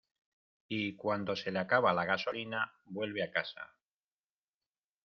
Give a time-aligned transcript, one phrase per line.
[0.67, 3.71] y cuando se le acaba la gasolina, vuelve a casa.